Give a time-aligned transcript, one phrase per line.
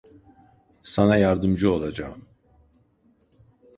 [0.83, 2.25] Sana yardımcı olacağım.